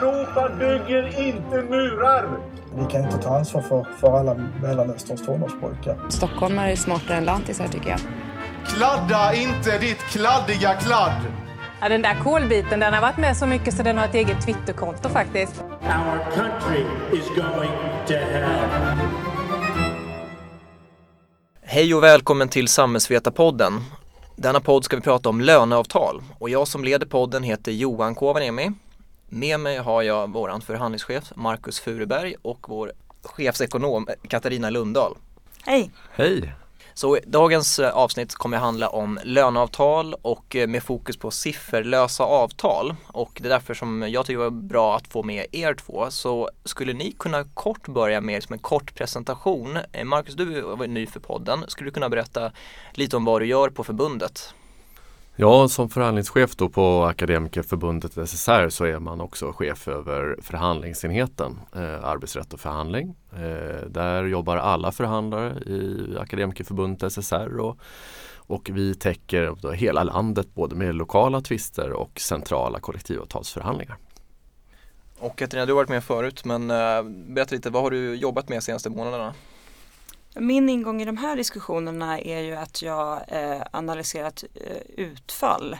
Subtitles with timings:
[0.00, 2.28] Europa bygger inte murar!
[2.74, 5.98] Vi kan inte ta ansvar för, för alla Mellanösterns tonårspojkar.
[6.08, 8.00] Stockholmare är smartare än lantisar tycker jag.
[8.66, 11.22] Kladda inte ditt kladdiga kladd!
[11.80, 14.46] Ja, den där kolbiten den har varit med så mycket så den har ett eget
[14.46, 15.60] Twitterkonto faktiskt.
[15.82, 17.70] Our country is going
[18.06, 18.98] to hell.
[21.62, 23.72] Hej och välkommen till Samhällsvetarpodden.
[24.36, 28.70] Denna podd ska vi prata om löneavtal och jag som leder podden heter Johan Kovaniemi.
[29.32, 35.16] Med mig har jag våran förhandlingschef Marcus Fureberg och vår chefsekonom Katarina Lundahl.
[35.64, 35.90] Hej!
[36.12, 36.54] Hej!
[36.94, 42.24] Så dagens eh, avsnitt kommer att handla om löneavtal och eh, med fokus på sifferlösa
[42.24, 42.94] avtal.
[43.06, 46.06] Och det är därför som jag tycker det var bra att få med er två.
[46.10, 49.78] Så skulle ni kunna kort börja med som en kort presentation.
[49.92, 51.64] Eh, Marcus, du var ny för podden.
[51.68, 52.52] Skulle du kunna berätta
[52.92, 54.54] lite om vad du gör på förbundet?
[55.42, 62.04] Ja, som förhandlingschef då på Akademikerförbundet SSR så är man också chef över förhandlingsenheten eh,
[62.04, 63.14] arbetsrätt och förhandling.
[63.32, 67.78] Eh, där jobbar alla förhandlare i Akademikerförbundet SSR och,
[68.36, 73.96] och vi täcker hela landet både med lokala tvister och centrala kollektivavtalsförhandlingar.
[75.18, 78.48] Och Katarina, du har varit med förut men eh, berätta lite, vad har du jobbat
[78.48, 79.34] med de senaste månaderna?
[80.34, 85.76] Min ingång i de här diskussionerna är ju att jag eh, analyserat eh, utfall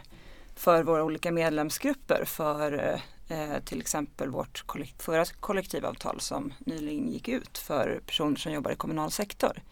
[0.54, 7.28] för våra olika medlemsgrupper för eh, till exempel vårt kollekt förra kollektivavtal som nyligen gick
[7.28, 9.62] ut för personer som jobbar i kommunal sektor.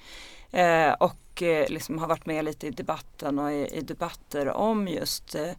[0.50, 4.88] Eh, och eh, liksom har varit med lite i debatten och i, i debatter om
[4.88, 5.50] just eh,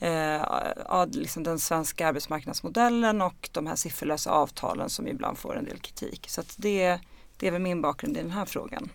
[0.00, 0.42] eh
[0.88, 5.78] ja, liksom den svenska arbetsmarknadsmodellen och de här sifferlösa avtalen som ibland får en del
[5.78, 6.26] kritik.
[6.28, 7.00] Så det
[7.38, 8.90] det är väl min bakgrund i den här frågan.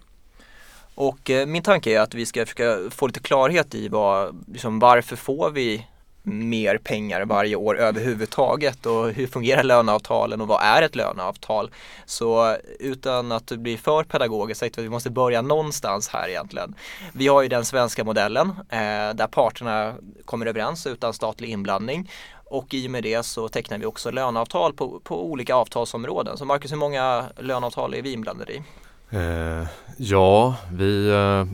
[0.96, 4.80] Och eh, min tanke är att vi ska försöka få lite klarhet i vad, liksom,
[4.80, 5.88] varför får vi
[6.24, 11.72] mer pengar varje år överhuvudtaget och hur fungerar löneavtalen och vad är ett löneavtal?
[12.06, 16.76] Så utan att bli för pedagogiskt att vi måste börja någonstans här egentligen.
[17.14, 19.94] Vi har ju den svenska modellen eh, där parterna
[20.26, 22.10] kommer överens utan statlig inblandning
[22.52, 26.38] och i och med det så tecknar vi också löneavtal på, på olika avtalsområden.
[26.38, 28.64] Så Marcus, hur många löneavtal är vi inblandade i?
[29.10, 29.68] Eh,
[29.98, 31.46] ja, vi, eh,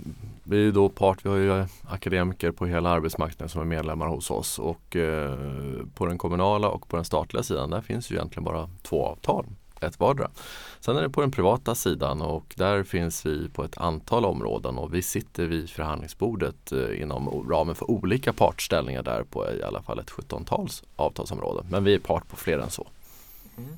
[0.44, 4.08] vi är då part, vi har ju eh, akademiker på hela arbetsmarknaden som är medlemmar
[4.08, 5.35] hos oss och eh,
[5.96, 9.46] på den kommunala och på den statliga sidan där finns ju egentligen bara två avtal
[9.81, 10.29] ett vardera.
[10.79, 14.77] Sen är det på den privata sidan och där finns vi på ett antal områden
[14.77, 19.81] och vi sitter vid förhandlingsbordet eh, inom ramen för olika partställningar där på i alla
[19.81, 21.66] fall ett 17-tals avtalsområden.
[21.69, 22.87] Men vi är part på fler än så.
[23.57, 23.77] Mm.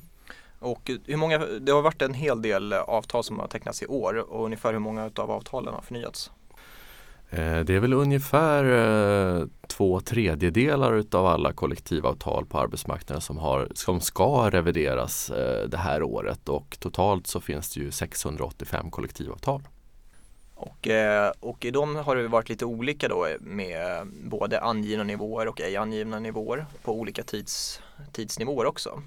[0.58, 4.32] Och hur många, det har varit en hel del avtal som har tecknats i år
[4.32, 6.30] och ungefär hur många av avtalen har förnyats?
[7.32, 13.68] Eh, det är väl ungefär eh, två tredjedelar utav alla kollektivavtal på arbetsmarknaden som, har,
[13.74, 19.62] som ska revideras eh, det här året och totalt så finns det ju 685 kollektivavtal.
[20.54, 20.88] Och,
[21.40, 25.76] och i dem har det varit lite olika då med både angivna nivåer och ej
[25.76, 27.80] angivna nivåer på olika tids,
[28.12, 29.02] tidsnivåer också.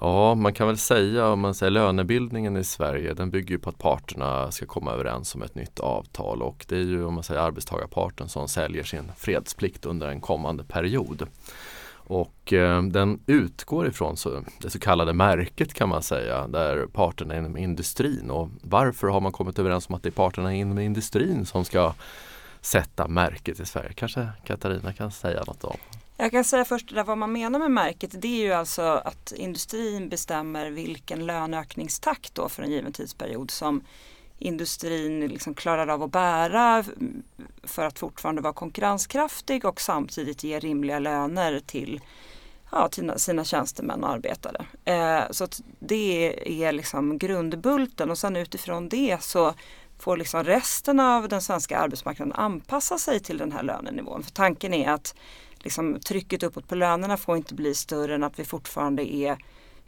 [0.00, 3.78] Ja, man kan väl säga om man säger lönebildningen i Sverige den bygger på att
[3.78, 7.40] parterna ska komma överens om ett nytt avtal och det är ju om man säger
[7.40, 11.26] arbetstagarparten som säljer sin fredsplikt under en kommande period.
[11.90, 17.36] Och eh, den utgår ifrån så, det så kallade märket kan man säga där parterna
[17.36, 21.46] inom industrin och varför har man kommit överens om att det är parterna inom industrin
[21.46, 21.94] som ska
[22.60, 23.92] sätta märket i Sverige?
[23.92, 25.76] Kanske Katarina kan säga något om?
[26.20, 28.22] Jag kan säga först där vad man menar med märket.
[28.22, 33.84] Det är ju alltså att industrin bestämmer vilken löneökningstakt då för en given tidsperiod som
[34.38, 36.84] industrin liksom klarar av att bära
[37.62, 42.00] för att fortfarande vara konkurrenskraftig och samtidigt ge rimliga löner till
[42.72, 44.66] ja, sina tjänstemän och arbetare.
[44.84, 46.34] Eh, så det
[46.64, 49.54] är liksom grundbulten och sen utifrån det så
[49.98, 54.22] får liksom resten av den svenska arbetsmarknaden anpassa sig till den här lönenivån.
[54.22, 55.14] För tanken är att
[55.60, 59.38] liksom, trycket uppåt på lönerna får inte bli större än att vi fortfarande är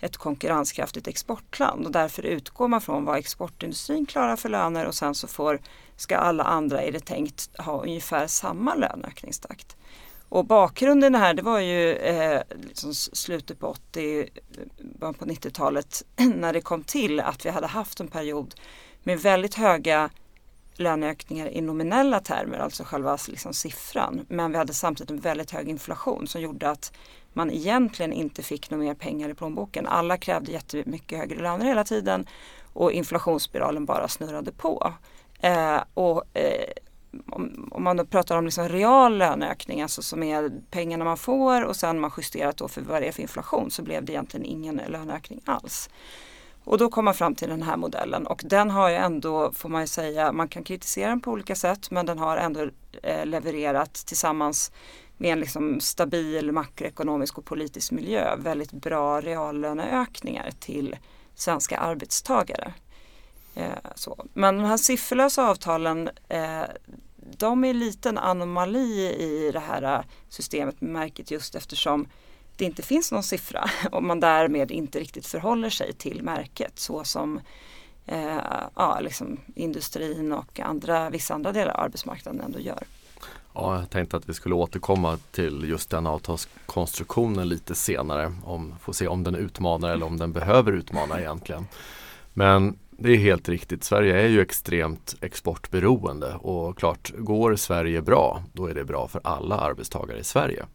[0.01, 5.15] ett konkurrenskraftigt exportland och därför utgår man från vad exportindustrin klarar för löner och sen
[5.15, 5.61] så får,
[5.97, 9.77] ska alla andra är det tänkt ha ungefär samma löneökningstakt.
[10.29, 14.29] Och bakgrunden här det var ju eh, liksom slutet på 80,
[14.99, 18.55] början på 90-talet när det kom till att vi hade haft en period
[19.03, 20.11] med väldigt höga
[20.81, 24.27] löneökningar i nominella termer, alltså själva liksom siffran.
[24.29, 26.93] Men vi hade samtidigt en väldigt hög inflation som gjorde att
[27.33, 29.87] man egentligen inte fick några mer pengar i plånboken.
[29.87, 32.27] Alla krävde jättemycket högre löner hela tiden
[32.73, 34.93] och inflationsspiralen bara snurrade på.
[35.41, 36.73] Eh, och, eh,
[37.31, 41.65] om, om man då pratar om liksom real löneökning, alltså som är pengarna man får
[41.65, 44.47] och sen man justerat då för vad det är för inflation så blev det egentligen
[44.47, 45.91] ingen löneökning alls.
[46.65, 49.69] Och då kom man fram till den här modellen och den har ju ändå, får
[49.69, 52.71] man ju säga, man kan kritisera den på olika sätt men den har ändå
[53.03, 54.73] eh, levererat tillsammans
[55.17, 60.97] med en liksom stabil makroekonomisk och politisk miljö väldigt bra reallöneökningar till
[61.35, 62.73] svenska arbetstagare.
[63.55, 64.25] Eh, så.
[64.33, 66.63] Men de här sifferlösa avtalen eh,
[67.17, 72.07] de är lite en anomali i det här systemet med märket just eftersom
[72.61, 77.05] det inte finns någon siffra och man därmed inte riktigt förhåller sig till märket så
[77.05, 77.41] som
[78.07, 78.39] eh,
[78.75, 82.83] ja, liksom industrin och andra, vissa andra delar av arbetsmarknaden ändå gör.
[83.55, 88.33] Ja, jag tänkte att vi skulle återkomma till just den avtalskonstruktionen lite senare.
[88.45, 91.67] Om, får se om den utmanar eller om den behöver utmana egentligen.
[92.33, 93.85] Men det är helt riktigt.
[93.85, 99.21] Sverige är ju extremt exportberoende och klart, går Sverige bra, då är det bra för
[99.25, 100.67] alla arbetstagare i Sverige.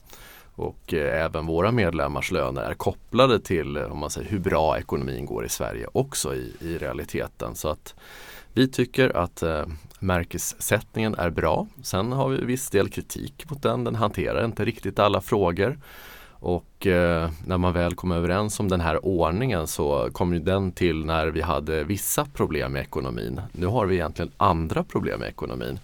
[0.56, 4.78] Och eh, även våra medlemmars löner är kopplade till eh, om man säger, hur bra
[4.78, 7.56] ekonomin går i Sverige också i, i realiteten.
[7.56, 7.96] Så att
[8.54, 9.66] vi tycker att eh,
[10.00, 11.68] märkessättningen är bra.
[11.84, 13.84] Sen har vi viss del kritik mot den.
[13.84, 15.80] Den hanterar inte riktigt alla frågor.
[16.30, 20.72] Och eh, när man väl kom överens om den här ordningen så kom ju den
[20.72, 23.42] till när vi hade vissa problem med ekonomin.
[23.52, 25.80] Nu har vi egentligen andra problem med ekonomin.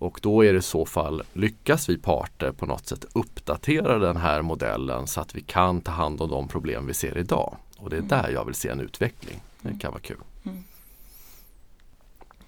[0.00, 4.16] Och då är det i så fall, lyckas vi parter på något sätt uppdatera den
[4.16, 7.56] här modellen så att vi kan ta hand om de problem vi ser idag.
[7.78, 8.08] Och det är mm.
[8.08, 9.40] där jag vill se en utveckling.
[9.60, 10.16] Det kan vara kul.
[10.44, 10.64] Mm.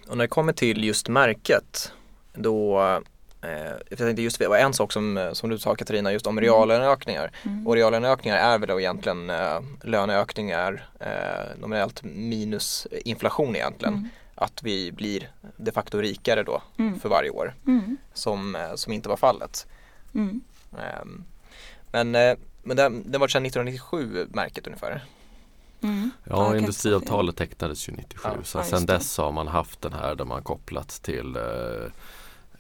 [0.09, 1.93] Och när det kommer till just märket
[2.35, 2.81] då
[3.43, 6.39] eh, jag tänkte just det var en sak som, som du sa Katarina just om
[6.39, 6.45] mm.
[6.45, 7.31] reallöneökningar.
[7.43, 7.67] Mm.
[7.67, 13.95] Och reallöneökningar är väl då egentligen eh, löneökningar eh, nominellt minus inflation egentligen.
[13.95, 14.09] Mm.
[14.43, 17.01] Att vi blir de facto rikare då mm.
[17.01, 17.97] för varje år mm.
[18.13, 19.67] som, eh, som inte var fallet.
[20.15, 20.41] Mm.
[20.79, 21.25] Ehm,
[21.93, 25.05] men, eh, men det, det var sedan 1997 märket ungefär.
[25.83, 26.11] Mm.
[26.25, 30.15] Ja, industriavtalet tecknades ju 97 ja, så ja, sen dess har man haft den här
[30.15, 31.93] där man kopplat till eh,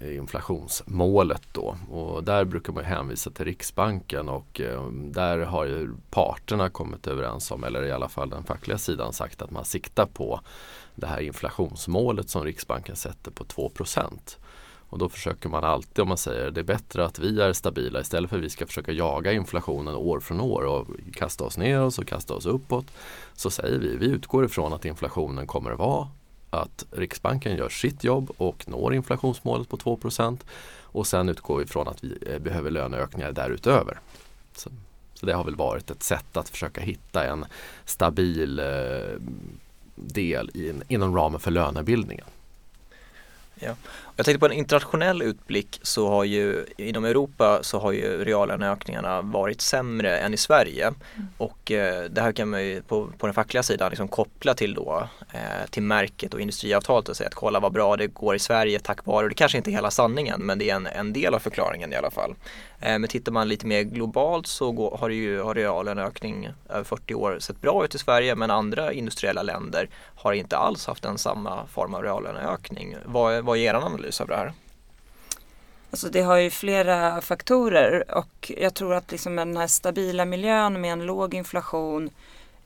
[0.03, 5.95] Eh, inflationsmålet då och där brukar man hänvisa till Riksbanken och eh, där har ju
[6.11, 10.07] parterna kommit överens om eller i alla fall den fackliga sidan sagt att man siktar
[10.07, 10.41] på
[10.95, 13.73] det här inflationsmålet som Riksbanken sätter på 2
[14.89, 18.01] och då försöker man alltid om man säger det är bättre att vi är stabila
[18.01, 21.81] istället för att vi ska försöka jaga inflationen år från år och kasta oss ner
[21.81, 22.87] och kasta oss uppåt.
[23.35, 26.09] Så säger vi, vi utgår ifrån att inflationen kommer att vara
[26.53, 30.39] att Riksbanken gör sitt jobb och når inflationsmålet på 2%
[30.81, 34.01] och sen utgår vi från att vi eh, behöver löneökningar därutöver.
[34.57, 34.71] Så,
[35.15, 37.45] så det har väl varit ett sätt att försöka hitta en
[37.85, 38.65] stabil eh,
[39.95, 42.27] del in, inom ramen för lönebildningen.
[43.55, 43.75] Ja.
[44.17, 49.23] Jag tänkte på en internationell utblick så har ju inom Europa så har ju reallöneökningarna
[49.23, 51.29] varit sämre än i Sverige mm.
[51.39, 54.75] och eh, det här kan man ju på, på den fackliga sidan liksom koppla till
[54.75, 58.39] då eh, till märket och industriavtalet och säga att kolla vad bra det går i
[58.39, 61.13] Sverige tack vare, och det kanske inte är hela sanningen men det är en, en
[61.13, 62.35] del av förklaringen i alla fall.
[62.81, 67.15] Eh, men tittar man lite mer globalt så går, har, ju, har reallöneökning över 40
[67.15, 71.19] år sett bra ut i Sverige men andra industriella länder har inte alls haft en
[71.19, 72.97] samma form av reallöneökning.
[73.05, 74.53] Vad, vad är er analys av det här?
[75.91, 80.81] Alltså det har ju flera faktorer och jag tror att liksom den här stabila miljön
[80.81, 82.11] med en låg inflation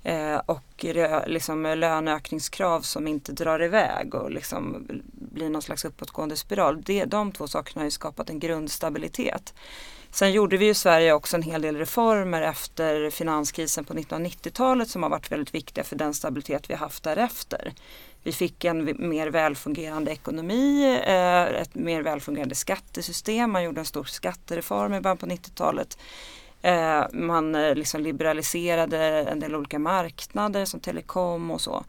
[0.02, 0.84] eh, och
[1.26, 6.82] liksom löneökningskrav som inte drar iväg och liksom blir någon slags uppåtgående spiral.
[6.82, 9.54] Det, de två sakerna har ju skapat en grundstabilitet.
[10.10, 15.02] Sen gjorde vi i Sverige också en hel del reformer efter finanskrisen på 1990-talet som
[15.02, 17.72] har varit väldigt viktiga för den stabilitet vi haft därefter.
[18.26, 23.50] Vi fick en mer välfungerande ekonomi, eh, ett mer välfungerande skattesystem.
[23.50, 25.98] Man gjorde en stor skattereform i början på 90-talet.
[26.62, 31.84] Eh, man eh, liksom liberaliserade en del olika marknader som telekom och så.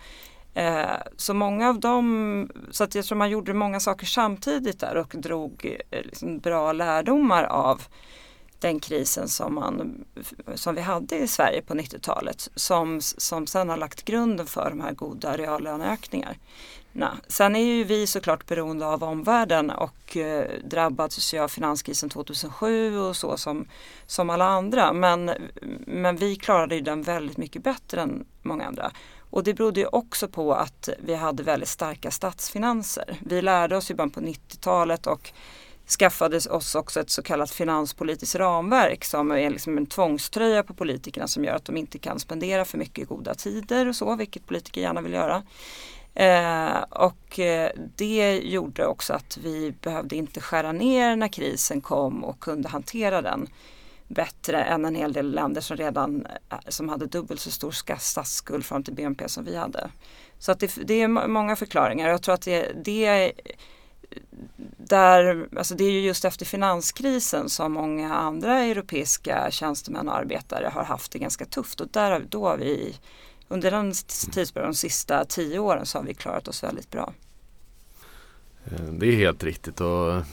[1.17, 5.13] Så många av dem, så att jag tror man gjorde många saker samtidigt där och
[5.17, 7.82] drog liksom bra lärdomar av
[8.60, 10.06] den krisen som, man,
[10.56, 14.82] som vi hade i Sverige på 90-talet som, som sen har lagt grunden för de
[14.82, 17.18] här goda reallöneökningarna.
[17.28, 20.48] Sen är ju vi såklart beroende av omvärlden och eh,
[21.34, 23.68] ju av finanskrisen 2007 och så som,
[24.06, 24.94] som alla andra.
[24.94, 25.32] Men,
[25.86, 28.92] men vi klarade ju den väldigt mycket bättre än många andra.
[29.30, 33.18] Och det berodde ju också på att vi hade väldigt starka statsfinanser.
[33.26, 35.32] Vi lärde oss ju bara på 90-talet och
[35.88, 41.27] skaffade oss också ett så kallat finanspolitiskt ramverk som är liksom en tvångströja på politikerna
[41.27, 44.46] som gör att de inte kan spendera för mycket i goda tider och så, vilket
[44.46, 45.44] politiker gärna vill göra.
[46.13, 52.24] Eh, och eh, det gjorde också att vi behövde inte skära ner när krisen kom
[52.24, 53.48] och kunde hantera den
[54.08, 58.65] bättre än en hel del länder som redan eh, som hade dubbelt så stor statsskuld
[58.65, 59.89] fram till BNP som vi hade.
[60.39, 62.10] Så att det, det är många förklaringar.
[62.10, 63.32] Jag tror att det, det
[64.78, 70.72] där, alltså det är ju just efter finanskrisen som många andra europeiska tjänstemän och arbetare
[70.74, 72.96] har haft det ganska tufft och där, då har vi
[73.48, 73.94] under den
[74.32, 77.14] tidsperioden, de sista tio åren, så har vi klarat oss väldigt bra.
[78.71, 80.24] Eh, det är helt riktigt och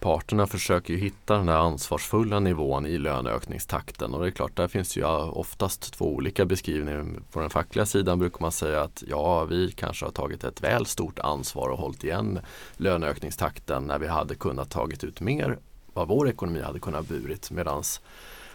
[0.00, 4.68] parterna försöker ju hitta den där ansvarsfulla nivån i löneökningstakten och det är klart där
[4.68, 7.06] finns ju oftast två olika beskrivningar.
[7.32, 10.86] På den fackliga sidan brukar man säga att ja vi kanske har tagit ett väl
[10.86, 12.40] stort ansvar och hållit igen
[12.76, 15.58] löneökningstakten när vi hade kunnat tagit ut mer
[15.92, 18.00] vad vår ekonomi hade kunnat burit medans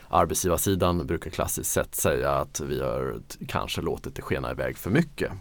[0.09, 5.31] arbetsgivarsidan brukar klassiskt sett säga att vi har kanske låtit det skena iväg för mycket.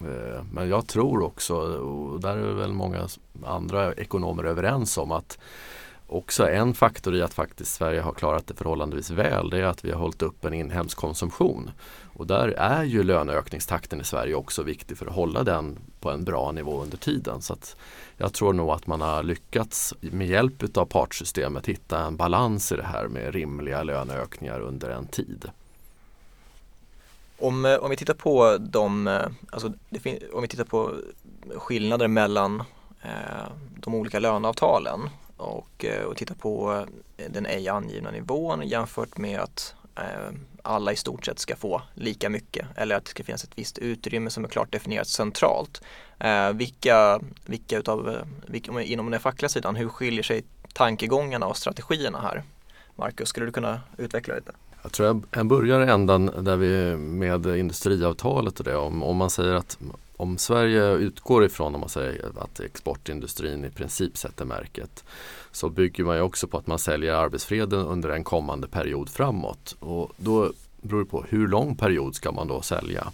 [0.00, 3.08] Eh, men jag tror också, och där är väl många
[3.44, 5.38] andra ekonomer överens om att
[6.06, 9.84] också en faktor i att faktiskt Sverige har klarat det förhållandevis väl det är att
[9.84, 11.70] vi har hållit upp en inhemsk konsumtion.
[12.14, 16.24] Och där är ju löneökningstakten i Sverige också viktig för att hålla den på en
[16.24, 17.42] bra nivå under tiden.
[17.42, 17.56] Så
[18.16, 22.76] jag tror nog att man har lyckats med hjälp av partsystemet hitta en balans i
[22.76, 25.50] det här med rimliga löneökningar under en tid.
[27.38, 29.72] Om, eh, om vi tittar på de, eh, alltså
[30.32, 30.94] om vi tittar på
[31.56, 32.62] skillnader mellan
[33.02, 35.00] eh, de olika löneavtalen
[35.36, 36.86] och, eh, och tittar på
[37.30, 42.28] den ej angivna nivån jämfört med att eh, alla i stort sett ska få lika
[42.28, 45.82] mycket eller att det ska finnas ett visst utrymme som är klart definierat centralt.
[46.18, 52.20] Eh, vilka, vilka utav, vilka, inom den fackliga sidan, hur skiljer sig tankegångarna och strategierna
[52.20, 52.42] här?
[52.94, 54.52] Marcus, skulle du kunna utveckla lite?
[54.86, 58.76] Jag tror jag, börjar ändan där vi med industriavtalet och det.
[58.76, 59.78] Om, om man säger att
[60.16, 65.04] om Sverige utgår ifrån om man säger att exportindustrin i princip sätter märket
[65.52, 69.76] så bygger man ju också på att man säljer arbetsfreden under en kommande period framåt.
[69.80, 73.06] Och då beror det på hur lång period ska man då sälja.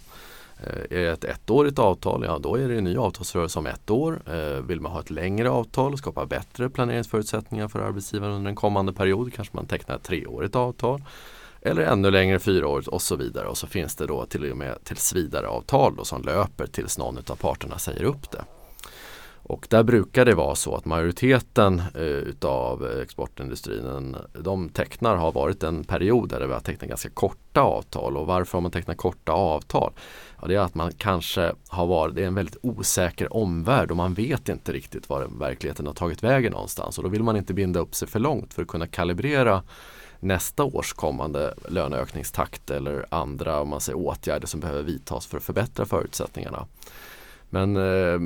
[0.63, 3.89] Eh, är det ett ettårigt avtal, ja då är det en ny avtalsrörelse om ett
[3.89, 4.21] år.
[4.25, 8.55] Eh, vill man ha ett längre avtal och skapa bättre planeringsförutsättningar för arbetsgivaren under en
[8.55, 11.01] kommande period kanske man tecknar ett treårigt avtal.
[11.65, 13.47] Eller ännu längre, fyra år och så vidare.
[13.47, 17.35] Och så finns det då till och med tillsvidareavtal då, som löper tills någon av
[17.35, 18.45] parterna säger upp det.
[19.45, 25.63] Och där brukar det vara så att majoriteten eh, utav exportindustrin de tecknar har varit
[25.63, 28.17] en period där vi har tecknat ganska korta avtal.
[28.17, 29.93] Och varför har man tecknat korta avtal?
[30.41, 33.97] Ja, det är att man kanske har varit, det är en väldigt osäker omvärld och
[33.97, 36.97] man vet inte riktigt var verkligheten har tagit vägen någonstans.
[36.97, 39.63] Och då vill man inte binda upp sig för långt för att kunna kalibrera
[40.23, 45.43] nästa års kommande löneökningstakt eller andra om man säger, åtgärder som behöver vidtas för att
[45.43, 46.67] förbättra förutsättningarna.
[47.49, 48.19] Men eh,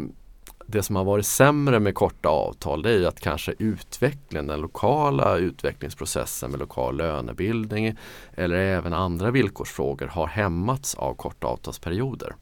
[0.69, 5.37] det som har varit sämre med korta avtal det är att kanske utvecklingen, den lokala
[5.37, 7.95] utvecklingsprocessen med lokal lönebildning
[8.33, 12.35] eller även andra villkorsfrågor har hämmats av korta avtalsperioder.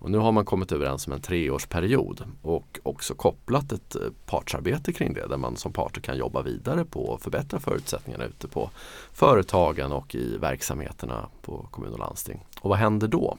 [0.00, 4.92] Och nu har man kommit överens om en treårsperiod och också kopplat ett eh, partsarbete
[4.92, 8.70] kring det där man som parter kan jobba vidare på och förbättra förutsättningarna ute på
[9.12, 12.46] företagen och i verksamheterna på kommun och landsting.
[12.60, 13.38] Och vad händer då?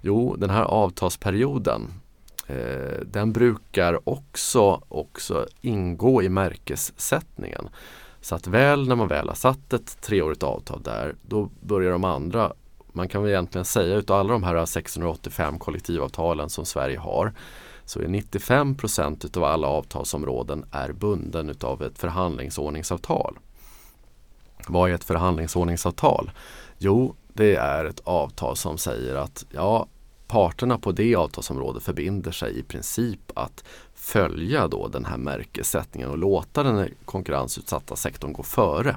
[0.00, 1.92] Jo, den här avtalsperioden
[2.46, 7.68] eh, den brukar också, också ingå i märkessättningen.
[8.20, 12.04] Så att väl när man väl har satt ett treårigt avtal där då börjar de
[12.04, 12.52] andra
[12.94, 17.32] man kan väl egentligen säga utav alla de här 685 kollektivavtalen som Sverige har
[17.84, 23.38] så är 95 procent utav alla avtalsområden är bunden utav ett förhandlingsordningsavtal.
[24.68, 26.30] Vad är ett förhandlingsordningsavtal?
[26.78, 29.86] Jo, det är ett avtal som säger att ja,
[30.26, 36.18] parterna på det avtalsområdet förbinder sig i princip att följa då den här märkessättningen och
[36.18, 38.96] låta den konkurrensutsatta sektorn gå före.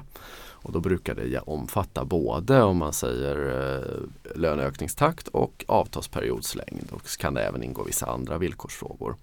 [0.62, 3.36] Och då brukar det omfatta både om man säger
[3.76, 9.16] eh, löneökningstakt och avtalsperiodslängd och så kan det även ingå vissa andra villkorsfrågor.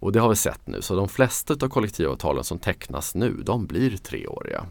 [0.00, 3.66] Och det har vi sett nu, så de flesta av kollektivavtalen som tecknas nu de
[3.66, 4.66] blir treåriga.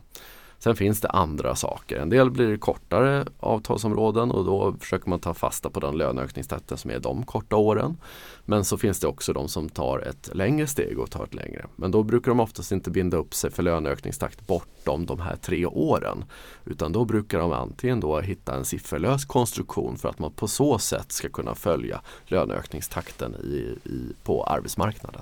[0.60, 1.98] Sen finns det andra saker.
[1.98, 6.92] En del blir kortare avtalsområden och då försöker man ta fasta på den löneökningstakten som
[6.92, 7.98] är de korta åren.
[8.46, 11.66] Men så finns det också de som tar ett längre steg och tar ett längre.
[11.76, 15.66] Men då brukar de oftast inte binda upp sig för löneökningstakt bortom de här tre
[15.66, 16.26] åren.
[16.66, 20.80] Utan då brukar de antingen då hitta en sifferlös konstruktion för att man på så
[20.80, 25.22] sätt ska kunna följa löneökningstakten i, i, på arbetsmarknaden.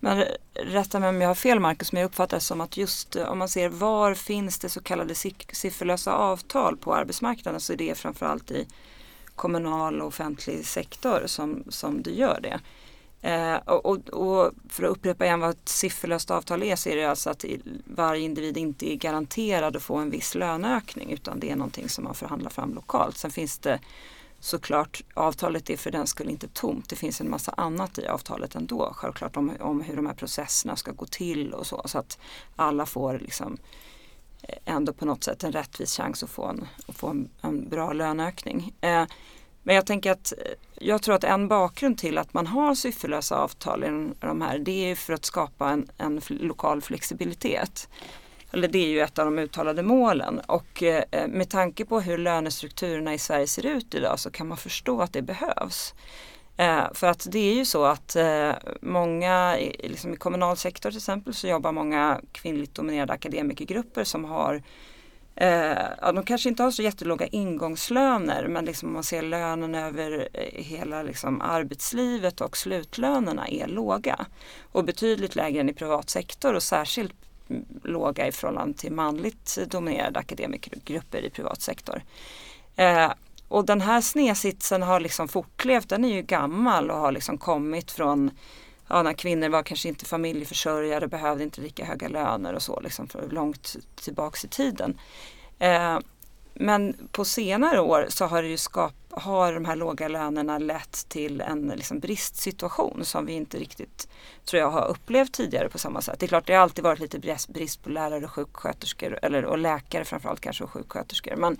[0.00, 0.24] Men
[0.54, 3.28] rätta mig om jag har fel Marcus, men jag uppfattar det som att just eh,
[3.28, 5.14] om man ser var finns det så kallade
[5.52, 8.66] sifferlösa avtal på arbetsmarknaden så är det framförallt i
[9.34, 12.60] kommunal och offentlig sektor som, som du gör det.
[13.22, 16.96] Eh, och, och, och, för att upprepa igen vad ett sifferlöst avtal är så är
[16.96, 17.44] det alltså att
[17.84, 22.04] varje individ inte är garanterad att få en viss löneökning utan det är någonting som
[22.04, 23.16] man förhandlar fram lokalt.
[23.16, 23.80] Sen finns det
[24.46, 26.88] såklart, avtalet är för den skull inte tomt.
[26.88, 28.92] Det finns en massa annat i avtalet ändå.
[28.94, 31.82] Självklart om, om hur de här processerna ska gå till och så.
[31.84, 32.18] Så att
[32.56, 33.56] alla får liksom
[34.42, 37.68] eh, ändå på något sätt en rättvis chans att få en, att få en, en
[37.68, 38.74] bra löneökning.
[38.80, 39.04] Eh,
[39.62, 43.36] men jag tänker att eh, jag tror att en bakgrund till att man har sifferlösa
[43.36, 47.88] avtal i de här det är för att skapa en, en lokal flexibilitet.
[48.56, 52.00] Eller det är ju ett av de uttalade målen och eh, eh, med tanke på
[52.00, 55.94] hur lönestrukturerna i Sverige ser ut idag så kan man förstå att det behövs.
[56.56, 60.96] Eh, för att det är ju så att eh, många, liksom i kommunal sektor till
[60.96, 64.62] exempel, så jobbar många kvinnligt dominerade akademikergrupper som har
[65.38, 70.28] Eh, ja, de kanske inte har så jättelåga ingångslöner men liksom man ser lönen över
[70.32, 74.26] eh, hela liksom arbetslivet och slutlönerna är låga.
[74.72, 77.25] Och betydligt lägre än i privat sektor och särskilt
[77.82, 82.02] låga i förhållande till manligt dominerade akademikergrupper i privat sektor.
[82.76, 83.12] Eh,
[83.48, 87.90] och den här snedsitsen har liksom fortlevt, den är ju gammal och har liksom kommit
[87.90, 88.30] från
[88.88, 93.08] ja, när kvinnor var kanske inte familjeförsörjare, behövde inte lika höga löner och så liksom
[93.08, 94.98] för långt tillbaks i tiden.
[95.58, 95.98] Eh,
[96.54, 101.08] men på senare år så har, det ju skapat har de här låga lönerna lett
[101.08, 104.08] till en liksom bristsituation som vi inte riktigt
[104.44, 106.20] tror jag har upplevt tidigare på samma sätt.
[106.20, 109.58] Det är klart det har alltid varit lite brist på lärare och sjuksköterskor eller och
[109.58, 111.36] läkare framförallt kanske och sjuksköterskor.
[111.36, 111.56] Men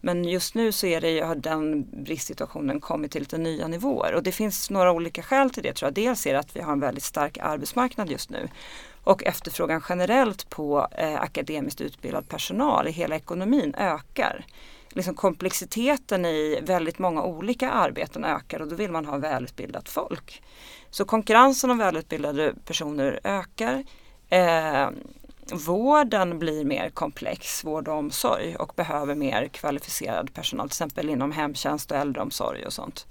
[0.00, 4.22] men just nu så är det, har den bristsituationen kommit till lite nya nivåer och
[4.22, 5.94] det finns några olika skäl till det tror jag.
[5.94, 8.48] Dels är det att vi har en väldigt stark arbetsmarknad just nu
[9.04, 14.44] och efterfrågan generellt på eh, akademiskt utbildad personal i hela ekonomin ökar.
[14.96, 20.42] Liksom komplexiteten i väldigt många olika arbeten ökar och då vill man ha välutbildat folk.
[20.90, 23.84] Så konkurrensen om välutbildade personer ökar.
[24.28, 24.88] Eh,
[25.66, 31.32] vården blir mer komplex, vård och omsorg och behöver mer kvalificerad personal, till exempel inom
[31.32, 33.06] hemtjänst och äldreomsorg och sånt.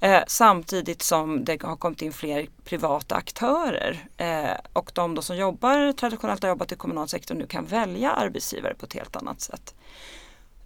[0.00, 5.36] Eh, samtidigt som det har kommit in fler privata aktörer eh, och de då som
[5.36, 9.40] jobbar traditionellt har jobbat i kommunal sektor nu kan välja arbetsgivare på ett helt annat
[9.40, 9.74] sätt.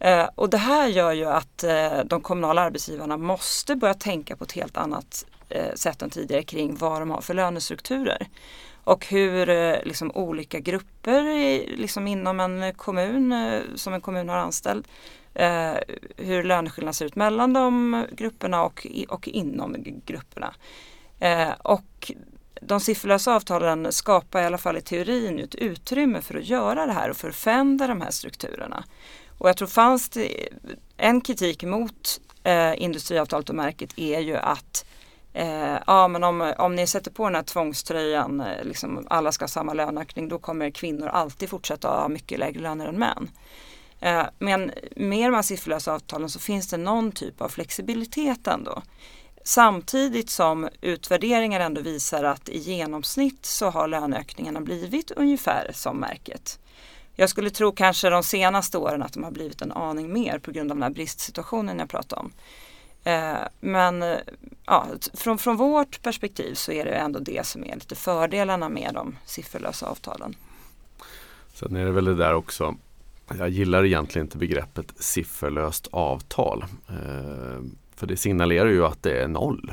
[0.01, 4.45] Eh, och det här gör ju att eh, de kommunala arbetsgivarna måste börja tänka på
[4.45, 8.27] ett helt annat eh, sätt än tidigare kring vad de har för lönestrukturer.
[8.85, 9.47] Och hur
[9.85, 11.23] liksom, olika grupper
[11.77, 13.35] liksom, inom en kommun
[13.75, 14.89] som en kommun har anställd
[15.35, 15.75] eh,
[16.17, 20.55] hur löneskillnaderna ser ut mellan de grupperna och, och inom grupperna.
[21.19, 22.13] Eh, och
[22.63, 26.93] de sifferlösa avtalen skapar i alla fall i teorin ett utrymme för att göra det
[26.93, 28.85] här och för att förändra de här strukturerna.
[29.41, 30.49] Och jag tror fanns det
[30.97, 34.85] en kritik mot eh, industriavtalet och märket är ju att
[35.33, 39.43] Eh, ja men om, om ni sätter på den här tvångströjan, eh, liksom alla ska
[39.43, 43.31] ha samma löneökning, då kommer kvinnor alltid fortsätta ha mycket lägre löner än män.
[44.01, 48.83] Eh, men med de här sifferlösa avtalen så finns det någon typ av flexibilitet ändå.
[49.45, 56.59] Samtidigt som utvärderingar ändå visar att i genomsnitt så har löneökningarna blivit ungefär som märket.
[57.21, 60.51] Jag skulle tro kanske de senaste åren att de har blivit en aning mer på
[60.51, 62.33] grund av den här bristsituationen jag pratade om.
[63.05, 64.19] Eh, men eh,
[64.67, 68.91] ja, från, från vårt perspektiv så är det ändå det som är lite fördelarna med
[68.95, 70.35] de sifferlösa avtalen.
[71.55, 72.77] Sen är det väl det där också
[73.39, 76.65] jag gillar egentligen inte begreppet sifferlöst avtal.
[76.89, 77.63] Eh,
[77.97, 79.73] för det signalerar ju att det är noll.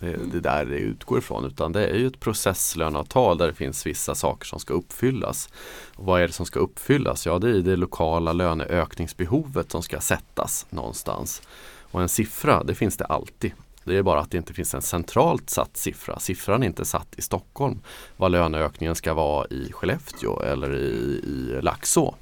[0.00, 3.86] Det det där det utgår ifrån utan det är ju ett processlöneavtal där det finns
[3.86, 5.48] vissa saker som ska uppfyllas.
[5.96, 7.26] Och vad är det som ska uppfyllas?
[7.26, 11.42] Ja det är det lokala löneökningsbehovet som ska sättas någonstans.
[11.90, 13.52] Och en siffra, det finns det alltid.
[13.84, 16.18] Det är bara att det inte finns en centralt satt siffra.
[16.18, 17.80] Siffran är inte satt i Stockholm.
[18.16, 22.14] Vad löneökningen ska vara i Skellefteå eller i, i Laxå.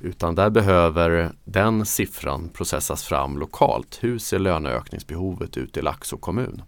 [0.00, 3.98] Utan där behöver den siffran processas fram lokalt.
[4.00, 6.62] Hur ser löneökningsbehovet ut i Laxå kommun?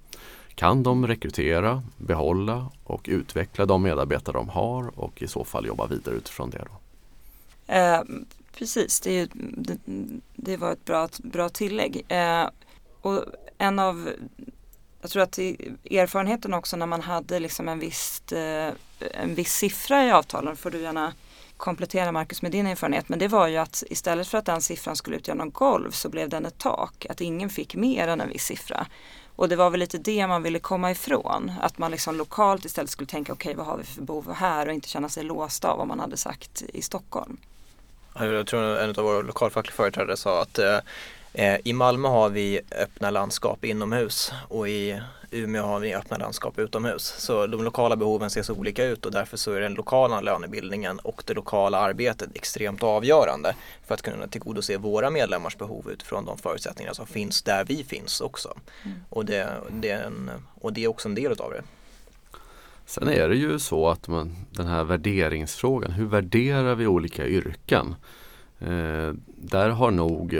[0.55, 5.87] Kan de rekrytera, behålla och utveckla de medarbetare de har och i så fall jobba
[5.87, 6.65] vidare utifrån det?
[6.65, 6.81] Då?
[7.75, 8.03] Eh,
[8.59, 9.79] precis, det, är, det,
[10.35, 12.05] det, var ett bra, bra tillägg.
[12.09, 12.49] Eh,
[13.01, 13.25] och
[13.59, 14.11] en av,
[15.01, 18.73] jag tror att erfarenheten också när man hade liksom en, viss, eh,
[19.15, 21.13] en viss siffra i avtalen, får du gärna
[21.57, 24.97] komplettera Marcus med din erfarenhet, men det var ju att istället för att den siffran
[24.97, 28.29] skulle utgöra någon golv så blev den ett tak, att ingen fick mer än en
[28.29, 28.87] viss siffra.
[29.37, 31.53] Och det var väl lite det man ville komma ifrån.
[31.61, 34.67] Att man liksom lokalt istället skulle tänka okej okay, vad har vi för behov här
[34.67, 37.37] och inte känna sig låst av vad man hade sagt i Stockholm.
[38.19, 40.79] Jag tror en av våra lokalfackliga företrädare sa att Eh,
[41.65, 47.15] i Malmö har vi öppna landskap inomhus och i Umeå har vi öppna landskap utomhus.
[47.19, 50.99] Så de lokala behoven ser så olika ut och därför så är den lokala lönebildningen
[50.99, 53.55] och det lokala arbetet extremt avgörande
[53.87, 58.21] för att kunna tillgodose våra medlemmars behov utifrån de förutsättningar som finns där vi finns
[58.21, 58.55] också.
[58.85, 58.97] Mm.
[59.09, 61.63] Och, det, det är en, och det är också en del av det.
[62.87, 67.95] Sen är det ju så att man, den här värderingsfrågan, hur värderar vi olika yrken?
[68.59, 70.35] Eh, där har nog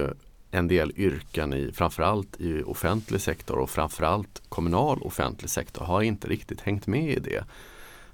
[0.55, 6.29] en del yrken i framförallt i offentlig sektor och framförallt kommunal offentlig sektor har inte
[6.29, 7.45] riktigt hängt med i det.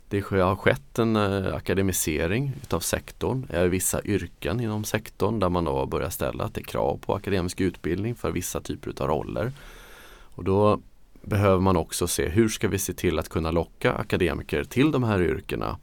[0.08, 3.46] Det har skett en eh, akademisering utav sektorn.
[3.50, 7.14] Är vissa yrken inom sektorn där man då börjar ställa att det är krav på
[7.14, 9.52] akademisk utbildning för vissa typer av roller.
[10.34, 10.80] Och då
[11.22, 15.02] behöver man också se hur ska vi se till att kunna locka akademiker till de
[15.02, 15.78] här yrkena.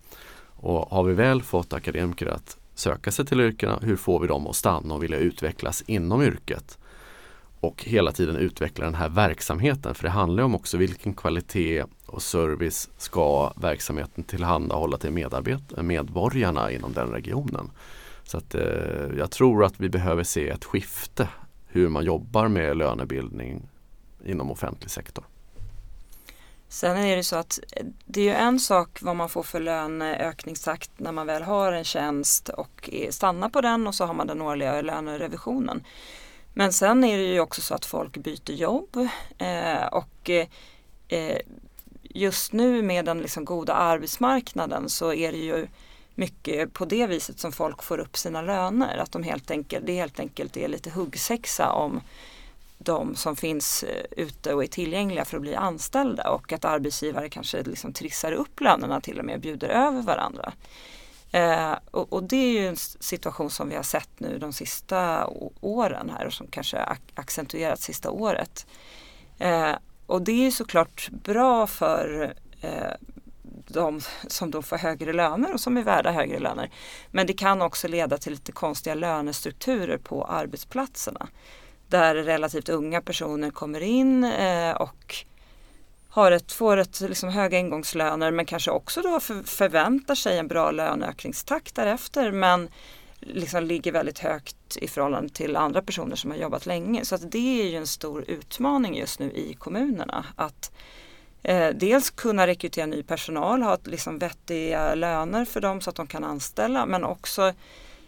[0.56, 4.48] Och har vi väl fått akademiker att söka sig till yrkena, hur får vi dem
[4.48, 6.78] att stanna och vilja utvecklas inom yrket?
[7.60, 12.22] Och hela tiden utveckla den här verksamheten för det handlar om också vilken kvalitet och
[12.22, 15.12] service ska verksamheten tillhandahålla till
[15.82, 17.72] medborgarna inom den regionen.
[18.24, 21.30] Så att, eh, jag tror att vi behöver se ett skifte
[21.68, 23.70] hur man jobbar med lönebildning
[24.26, 25.26] inom offentlig sektor.
[26.69, 29.60] Sen är det så att eh, det är ju en sak vad man får för
[29.60, 34.27] löneökningstakt när man väl har en tjänst och stannar på den och så har man
[34.27, 35.84] den årliga lönerevisionen.
[36.58, 40.47] Men sen är det ju också så att folk byter jobb eh, och eh,
[41.08, 41.38] eh,
[42.03, 45.67] just nu med den liksom goda arbetsmarknaden så är det ju
[46.15, 48.97] mycket på det viset som folk får upp sina löner.
[48.97, 52.01] Att de helt enkelt, det helt enkelt är lite huggsexa om
[52.78, 57.30] de som finns eh, ute och är tillgängliga för att bli anställda och att arbetsgivare
[57.30, 60.54] kanske liksom trissar upp lönerna till och med bjuder över varandra.
[61.32, 65.30] Eh, och, och, det är ju en situation som vi har sett nu de sista
[65.62, 68.68] åren här och som kanske accentuerats sista året.
[69.38, 72.92] Eh, och det är såklart bra för eh,
[73.68, 76.72] de som då får högre löner och som är värda högre löner.
[77.12, 81.28] Men det kan också leda till lite konstiga lönestrukturer på arbetsplatserna
[81.89, 85.15] där relativt unga personer kommer in eh, och
[86.10, 90.47] har ett, får ett liksom höga ingångslöner men kanske också då för, förväntar sig en
[90.47, 92.69] bra löneökningstakt därefter men
[93.19, 97.06] liksom ligger väldigt högt i förhållande till andra personer som har jobbat länge.
[97.06, 100.26] Så att det är ju en stor utmaning just nu i kommunerna.
[100.36, 100.71] Att
[101.43, 106.08] eh, dels kunna rekrytera ny personal, ha liksom vettiga löner för dem så att de
[106.08, 107.54] kan anställa men också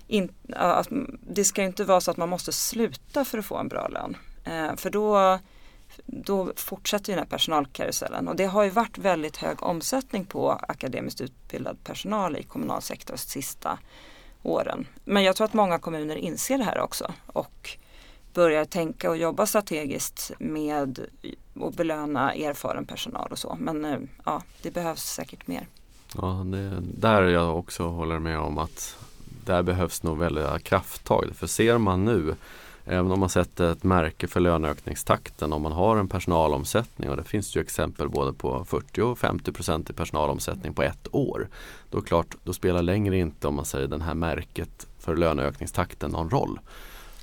[0.10, 0.88] in, att
[1.22, 4.18] det ska inte vara så att man måste sluta för att få en bra lön.
[4.44, 5.40] Eh, för då,
[6.06, 10.52] då fortsätter ju den här personalkarusellen och det har ju varit väldigt hög omsättning på
[10.52, 13.80] akademiskt utbildad personal i kommunal sektor de sista
[14.44, 14.88] åren.
[15.04, 17.78] Men jag tror att många kommuner inser det här också och
[18.34, 21.00] börjar tänka och jobba strategiskt med
[21.62, 23.58] att belöna erfaren personal och så.
[23.60, 25.68] Men eh, ja, det behövs säkert mer.
[26.16, 28.98] Ja, det där jag också håller med om att
[29.46, 31.32] där behövs nog väldiga krafttag.
[31.36, 32.36] För ser man nu,
[32.86, 37.24] även om man sätter ett märke för löneökningstakten, om man har en personalomsättning och det
[37.24, 41.48] finns ju exempel både på 40 och 50 procent i personalomsättning på ett år.
[41.90, 46.30] Då klart, då spelar längre inte om man säger den här märket för löneökningstakten någon
[46.30, 46.60] roll.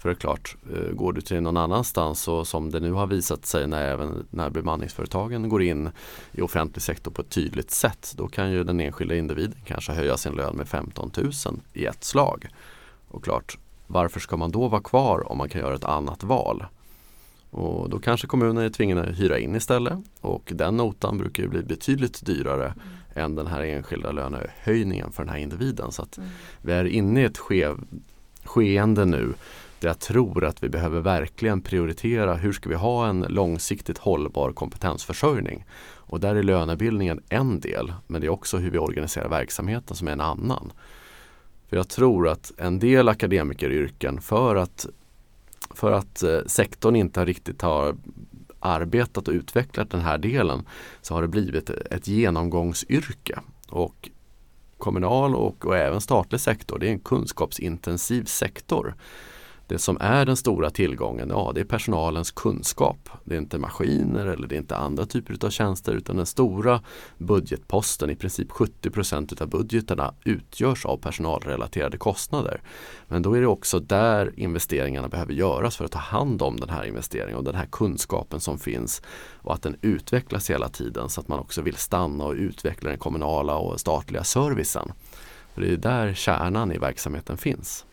[0.07, 3.07] För det är klart, eh, går du till någon annanstans och som det nu har
[3.07, 5.91] visat sig när även när bemanningsföretagen går in
[6.33, 10.17] i offentlig sektor på ett tydligt sätt då kan ju den enskilda individen kanske höja
[10.17, 11.33] sin lön med 15 000
[11.73, 12.49] i ett slag.
[13.09, 16.65] Och klart, varför ska man då vara kvar om man kan göra ett annat val?
[17.51, 21.49] Och då kanske kommunen är tvingade att hyra in istället och den notan brukar ju
[21.49, 23.25] bli betydligt dyrare mm.
[23.25, 25.93] än den här enskilda lönehöjningen för den här individen.
[25.93, 26.31] Så att mm.
[26.63, 27.77] vi är inne i ett skev,
[28.45, 29.35] skeende nu
[29.81, 34.53] där jag tror att vi behöver verkligen prioritera hur ska vi ha en långsiktigt hållbar
[34.53, 35.65] kompetensförsörjning.
[36.09, 40.09] Och där är lönebildningen en del men det är också hur vi organiserar verksamheten som
[40.09, 40.73] är en annan.
[41.69, 44.87] För jag tror att en del akademikeryrken för att,
[45.75, 47.97] för att eh, sektorn inte riktigt har
[48.61, 50.67] arbetat och utvecklat den här delen
[51.03, 53.41] så har det blivit ett genomgångsyrke.
[53.69, 54.11] Och
[54.79, 58.95] kommunal och, och även statlig sektor, det är en kunskapsintensiv sektor.
[59.69, 63.09] Det som är den stora tillgången, ja det är personalens kunskap.
[63.25, 66.81] Det är inte maskiner eller det är inte andra typer av tjänster utan den stora
[67.19, 72.61] budgetposten, i princip 70 procent av budgeterna utgörs av personalrelaterade kostnader.
[73.09, 76.71] Men då är det också där investeringarna behöver göras för att ta hand om den
[76.71, 79.03] här investeringen och den här kunskapen som finns
[79.43, 82.99] och att den utvecklas hela tiden så att man också vill stanna och utveckla den
[82.99, 84.93] kommunala och statliga servicen.
[85.55, 87.87] För det är där kärnan i verksamheten finns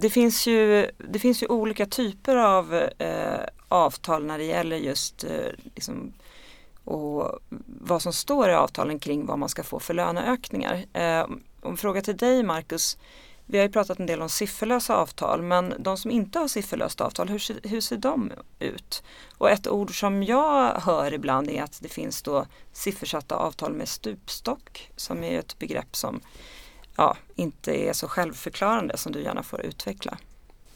[0.00, 5.24] det, finns ju, det finns ju olika typer av eh, avtal när det gäller just
[5.24, 6.12] eh, liksom,
[6.84, 10.84] och vad som står i avtalen kring vad man ska få för löneökningar.
[10.92, 11.26] Eh,
[11.62, 12.98] en fråga till dig Marcus.
[13.46, 17.00] Vi har ju pratat en del om sifferlösa avtal men de som inte har sifferlöst
[17.00, 19.02] avtal, hur ser, hur ser de ut?
[19.38, 23.88] Och ett ord som jag hör ibland är att det finns då siffersatta avtal med
[23.88, 26.20] stupstock som är ett begrepp som
[26.96, 30.18] ja, inte är så självförklarande som du gärna får utveckla.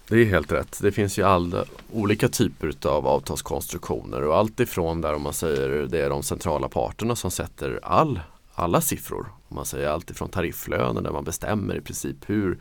[0.09, 0.79] Det är helt rätt.
[0.83, 5.68] Det finns ju alla olika typer av avtalskonstruktioner och allt ifrån där om man säger
[5.68, 8.20] det är de centrala parterna som sätter all,
[8.55, 9.27] alla siffror.
[9.48, 12.59] Om man säger allt ifrån tarifflöner där man bestämmer i princip hur,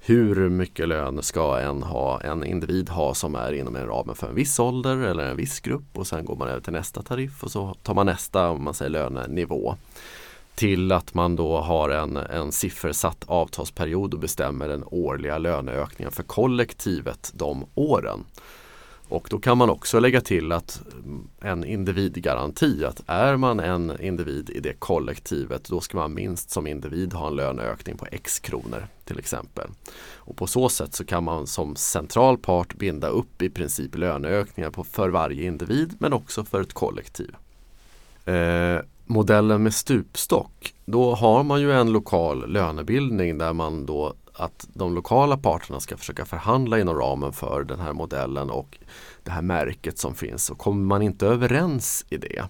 [0.00, 4.28] hur mycket lön ska en, ha, en individ ha som är inom en ramen för
[4.28, 7.42] en viss ålder eller en viss grupp och sen går man över till nästa tariff
[7.42, 9.76] och så tar man nästa om man säger lönenivå
[10.60, 16.22] till att man då har en, en siffersatt avtalsperiod och bestämmer den årliga löneökningen för
[16.22, 18.24] kollektivet de åren.
[19.08, 24.00] Och då kan man också lägga till att mm, en individgaranti, att är man en
[24.00, 28.38] individ i det kollektivet då ska man minst som individ ha en löneökning på x
[28.38, 29.68] kronor till exempel.
[30.14, 34.70] Och på så sätt så kan man som central part binda upp i princip löneökningar
[34.70, 37.34] på, för varje individ men också för ett kollektiv.
[38.24, 44.68] Eh, modellen med stupstock, då har man ju en lokal lönebildning där man då att
[44.72, 48.78] de lokala parterna ska försöka förhandla inom ramen för den här modellen och
[49.22, 50.50] det här märket som finns.
[50.50, 52.44] Och kommer man inte överens i det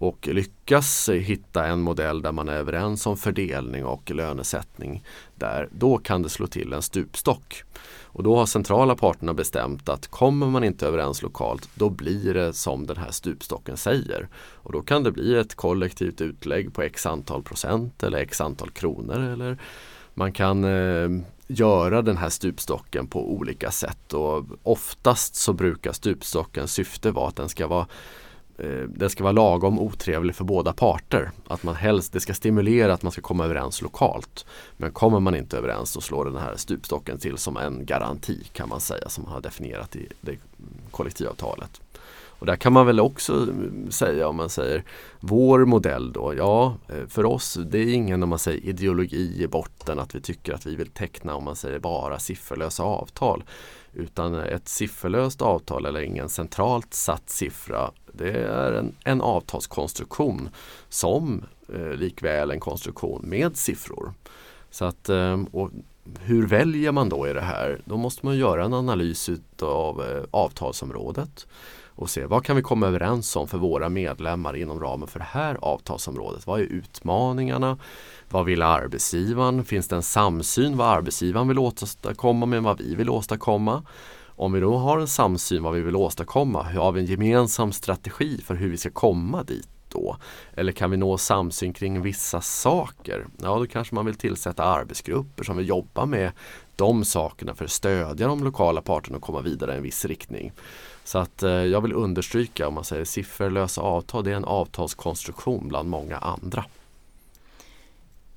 [0.00, 5.98] och lyckas hitta en modell där man är överens om fördelning och lönesättning där, då
[5.98, 7.62] kan det slå till en stupstock.
[8.02, 12.52] Och då har centrala parterna bestämt att kommer man inte överens lokalt då blir det
[12.52, 14.28] som den här stupstocken säger.
[14.34, 18.70] Och då kan det bli ett kollektivt utlägg på x antal procent eller x antal
[18.70, 19.58] kronor eller
[20.14, 21.10] man kan eh,
[21.46, 27.36] göra den här stupstocken på olika sätt och oftast så brukar stupstockens syfte vara att
[27.36, 27.86] den ska vara
[28.60, 31.30] Eh, den ska vara lagom otrevlig för båda parter.
[31.48, 34.46] Att man helst, det ska stimulera att man ska komma överens lokalt.
[34.76, 38.68] Men kommer man inte överens så slår den här stupstocken till som en garanti kan
[38.68, 40.36] man säga som man har definierat i det
[40.90, 41.80] kollektivavtalet.
[42.40, 44.84] Och där kan man väl också mm, säga om man säger
[45.20, 49.46] vår modell då, ja eh, för oss det är ingen om man säger ideologi i
[49.46, 53.42] botten att vi tycker att vi vill teckna om man säger bara sifferlösa avtal.
[53.92, 60.48] Utan ett sifferlöst avtal eller ingen centralt satt siffra det är en, en avtalskonstruktion
[60.88, 64.12] som eh, likväl en konstruktion med siffror.
[64.70, 65.70] Så att, eh, och
[66.20, 67.80] hur väljer man då i det här?
[67.84, 69.30] Då måste man göra en analys
[69.62, 71.46] av eh, avtalsområdet
[72.00, 75.26] och se vad kan vi komma överens om för våra medlemmar inom ramen för det
[75.30, 76.46] här avtalsområdet.
[76.46, 77.78] Vad är utmaningarna?
[78.28, 79.64] Vad vill arbetsgivaren?
[79.64, 83.82] Finns det en samsyn vad arbetsgivaren vill åstadkomma med vad vi vill åstadkomma?
[84.26, 88.40] Om vi då har en samsyn vad vi vill åstadkomma, har vi en gemensam strategi
[88.42, 90.16] för hur vi ska komma dit då?
[90.54, 93.26] Eller kan vi nå samsyn kring vissa saker?
[93.42, 96.32] Ja, då kanske man vill tillsätta arbetsgrupper som vill jobba med
[96.76, 100.52] de sakerna för att stödja de lokala parterna och komma vidare i en viss riktning.
[101.04, 105.68] Så att eh, jag vill understryka om man säger sifferlösa avtal, det är en avtalskonstruktion
[105.68, 106.64] bland många andra.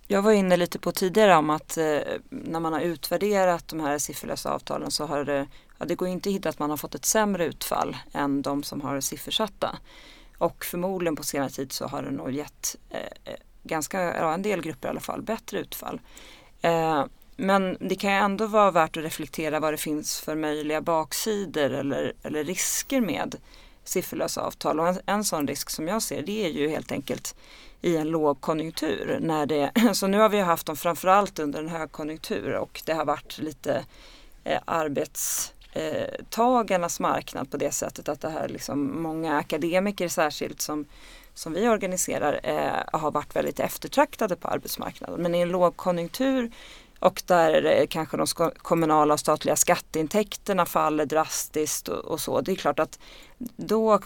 [0.08, 2.00] Jag var inne lite på tidigare om att eh,
[2.30, 5.48] när man har utvärderat de här sifferlösa avtalen så har det,
[5.78, 8.64] ja, det går inte att hitta att man har fått ett sämre utfall än de
[8.64, 9.78] som har siffersatta.
[10.38, 14.42] Och förmodligen på senare tid så har det nog gett eh, eh ganska, ja, en
[14.42, 16.02] del grupper i alla fall, bättre utfall.
[16.62, 20.82] Eh, men det kan ju ändå vara värt att reflektera vad det finns för möjliga
[20.82, 23.36] baksidor eller, eller risker med
[23.84, 24.80] sifferlösa avtal.
[24.80, 27.36] Och en, en sån risk som jag ser det är ju helt enkelt
[27.82, 29.18] i en lågkonjunktur.
[29.22, 33.06] När det, så nu har vi haft dem framförallt under en högkonjunktur och det har
[33.06, 33.86] varit lite
[34.44, 40.86] eh, arbetstagarnas marknad på det sättet att det här liksom många akademiker särskilt som,
[41.34, 45.22] som vi organiserar eh, har varit väldigt eftertraktade på arbetsmarknaden.
[45.22, 46.52] Men i en lågkonjunktur
[47.04, 52.42] och där kanske de kommunala och statliga skatteintäkterna faller drastiskt och, och, så.
[52.42, 53.00] Det är klart att
[53.56, 54.00] då,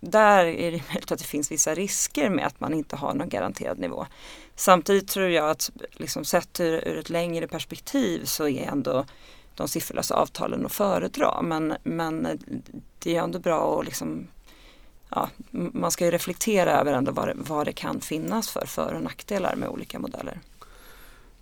[0.00, 3.28] där är det möjligt att det finns vissa risker med att man inte har någon
[3.28, 4.06] garanterad nivå.
[4.56, 9.04] Samtidigt tror jag att liksom sett ur, ur ett längre perspektiv så är ändå
[9.54, 11.42] de sifferlösa avtalen att föredra.
[11.42, 12.38] Men, men
[12.98, 14.26] det är ändå bra att liksom,
[15.08, 18.94] ja, man ska ju reflektera över ändå vad det, vad det kan finnas för för
[18.94, 20.40] och nackdelar med olika modeller.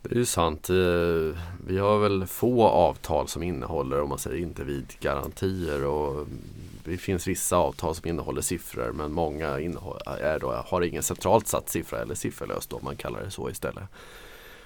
[0.02, 0.70] Det är ju sant.
[0.70, 6.26] Eh, vi har väl få avtal som innehåller om man säger individgarantier och
[6.84, 11.68] det finns vissa avtal som innehåller siffror men många är då, har ingen centralt satt
[11.68, 13.84] siffra eller sifferlöst om man kallar det så istället.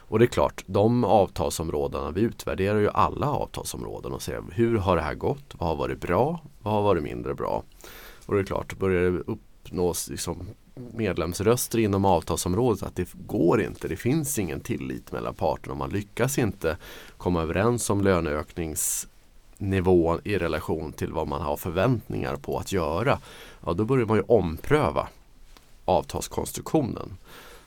[0.08, 4.96] Och det är klart, de avtalsområdena, vi utvärderar ju alla avtalsområden och ser hur har
[4.96, 5.54] det här gått?
[5.58, 6.40] Vad har varit bra?
[6.62, 7.62] Vad har varit mindre bra?
[8.26, 13.88] Och det är klart, börjar det uppnås liksom medlemsröster inom avtalsområdet att det går inte,
[13.88, 15.74] det finns ingen tillit mellan parterna.
[15.74, 16.76] Man lyckas inte
[17.16, 23.18] komma överens om löneökningsnivån i relation till vad man har förväntningar på att göra.
[23.66, 25.08] Ja, då börjar man ju ompröva
[25.84, 27.16] avtalskonstruktionen.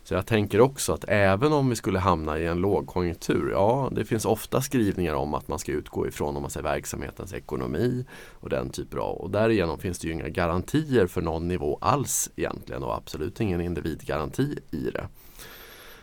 [0.09, 4.05] Så jag tänker också att även om vi skulle hamna i en lågkonjunktur, ja det
[4.05, 8.49] finns ofta skrivningar om att man ska utgå ifrån om man säger verksamhetens ekonomi och
[8.49, 12.83] den typen av och därigenom finns det ju inga garantier för någon nivå alls egentligen
[12.83, 15.07] och absolut ingen individgaranti i det.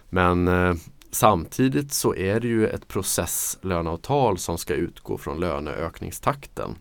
[0.09, 0.75] Men eh,
[1.11, 6.79] samtidigt så är det ju ett processlöneavtal som ska utgå från löneökningstakten.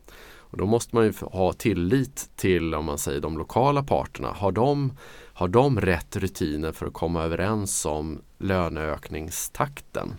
[0.56, 4.32] Och då måste man ju ha tillit till om man säger de lokala parterna.
[4.32, 4.92] Har de
[5.36, 10.14] har de rätt rutiner för att komma överens om löneökningstakten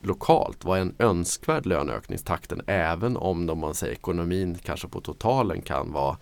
[0.00, 0.64] lokalt?
[0.64, 5.92] Vad är en önskvärd löneökningstakten även om de, man säger, ekonomin kanske på totalen kan
[5.92, 6.16] vara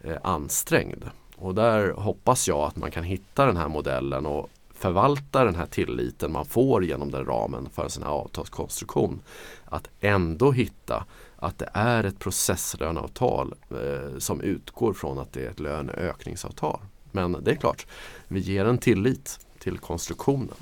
[0.00, 1.04] eh, ansträngd?
[1.36, 5.66] Och där hoppas jag att man kan hitta den här modellen och förvalta den här
[5.66, 9.20] tilliten man får genom den ramen för en sån här avtalskonstruktion.
[9.64, 11.04] Att ändå hitta
[11.36, 16.80] att det är ett processlöneavtal eh, som utgår från att det är ett löneökningsavtal.
[17.14, 17.86] Men det är klart,
[18.28, 20.54] vi ger en tillit till konstruktionen.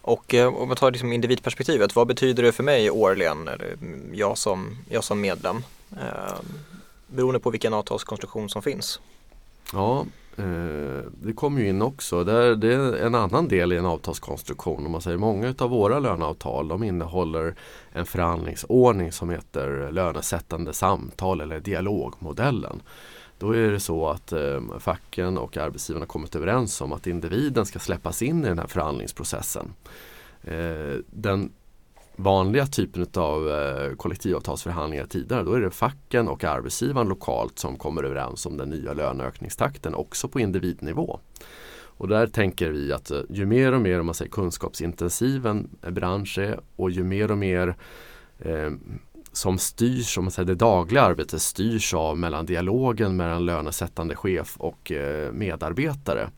[0.00, 3.76] Och eh, om man tar liksom individperspektivet, vad betyder det för mig årligen, eller
[4.12, 5.56] jag som, jag som medlem?
[5.92, 6.34] Eh,
[7.06, 9.00] beroende på vilken avtalskonstruktion som finns.
[9.72, 12.24] Ja, eh, det kommer ju in också.
[12.24, 14.86] Det är, det är en annan del i en avtalskonstruktion.
[14.86, 17.54] Om man säger Många av våra löneavtal de innehåller
[17.92, 22.82] en förhandlingsordning som heter lönesättande samtal eller dialogmodellen.
[23.38, 27.78] Då är det så att eh, facken och arbetsgivarna kommit överens om att individen ska
[27.78, 29.72] släppas in i den här förhandlingsprocessen.
[30.42, 31.52] Eh, den
[32.16, 38.02] vanliga typen av eh, kollektivavtalsförhandlingar tidigare då är det facken och arbetsgivaren lokalt som kommer
[38.02, 41.20] överens om den nya löneökningstakten också på individnivå.
[41.98, 45.68] Och där tänker vi att eh, ju mer och mer om man säger, kunskapsintensiv en
[45.80, 47.76] bransch är och ju mer och mer
[48.38, 48.70] eh,
[49.36, 54.56] som styrs, om man säger det dagliga arbetet styrs av mellan dialogen mellan lönesättande chef
[54.56, 56.30] och eh, medarbetare.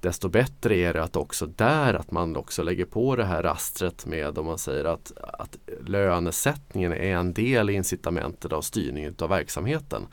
[0.00, 4.06] Desto bättre är det att också där att man också lägger på det här rastret
[4.06, 9.28] med om man säger att, att lönesättningen är en del i incitamentet av styrningen av
[9.28, 10.06] verksamheten.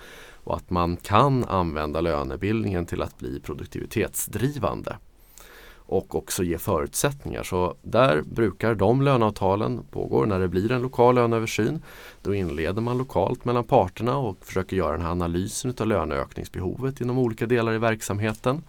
[0.44, 4.98] Och att man kan använda lönebildningen till att bli produktivitetsdrivande
[5.86, 7.43] och också ge förutsättningar.
[7.43, 11.82] Så där brukar de löneavtalen pågå när det blir en lokal löneöversyn.
[12.22, 17.17] Då inleder man lokalt mellan parterna och försöker göra den här analysen av löneökningsbehovet inom
[17.17, 18.63] olika delar i verksamheten.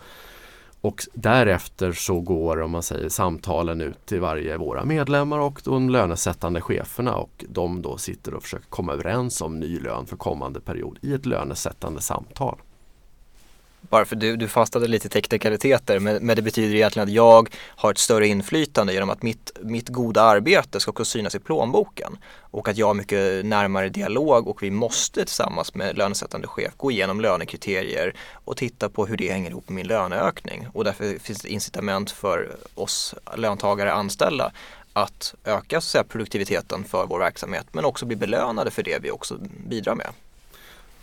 [0.81, 5.91] Och därefter så går om man säger, samtalen ut till varje våra medlemmar och de
[5.91, 10.61] lönesättande cheferna och de då sitter och försöker komma överens om ny lön för kommande
[10.61, 12.59] period i ett lönesättande samtal
[13.91, 17.49] bara för du, du fastnade lite i teknikaliteter men, men det betyder egentligen att jag
[17.67, 22.19] har ett större inflytande genom att mitt, mitt goda arbete ska kunna synas i plånboken
[22.41, 26.91] och att jag har mycket närmare dialog och vi måste tillsammans med lönesättande chef gå
[26.91, 31.41] igenom lönekriterier och titta på hur det hänger ihop med min löneökning och därför finns
[31.41, 34.53] det incitament för oss löntagare anställda
[34.93, 39.11] att öka så säga, produktiviteten för vår verksamhet men också bli belönade för det vi
[39.11, 40.07] också bidrar med.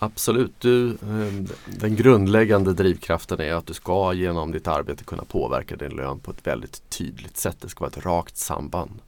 [0.04, 5.76] Absolut, du, ehm, den grundläggande drivkraften är att du ska genom ditt arbete kunna påverka
[5.76, 7.58] din lön på ett väldigt tydligt sätt.
[7.62, 9.00] Det ska vara ett rakt samband.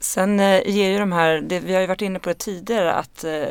[0.00, 2.92] Sen eh, ger ju de här, det, vi har ju varit inne på det tidigare,
[2.92, 3.48] att eh,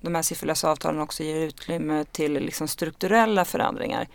[0.00, 4.08] de här sifferlösa avtalen också ger utrymme till liksom strukturella förändringar.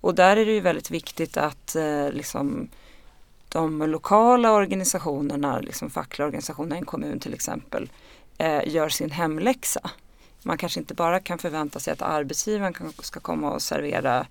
[0.00, 2.68] Och där är det ju väldigt viktigt att eh, liksom,
[3.48, 7.90] de lokala organisationerna, liksom fackliga organisationer i en kommun till exempel,
[8.64, 9.90] gör sin hemläxa
[10.42, 14.26] man kanske inte bara kan förvänta sig att arbetsgivaren ska komma och servera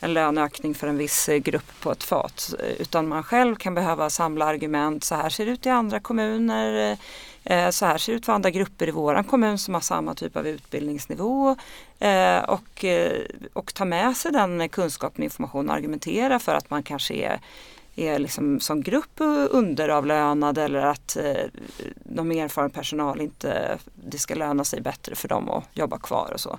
[0.00, 2.54] en löneökning för en viss eh, grupp på ett fat.
[2.60, 5.04] Eh, utan man själv kan behöva samla argument.
[5.04, 6.98] Så här ser det ut i andra kommuner.
[7.44, 10.14] Eh, så här ser det ut för andra grupper i våran kommun som har samma
[10.14, 11.56] typ av utbildningsnivå.
[12.46, 12.84] Och,
[13.52, 17.40] och ta med sig den kunskapen och informationen och argumentera för att man kanske är
[17.96, 19.20] är liksom som grupp
[19.50, 21.44] underavlönad eller att eh,
[22.04, 26.40] de erfaren personal inte, det ska löna sig bättre för dem att jobba kvar och
[26.40, 26.58] så.